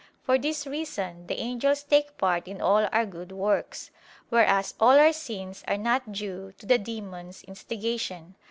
[0.23, 3.91] For this reason the angels take part in all our good works:
[4.29, 8.33] whereas all our sins are not due to the demons' instigation.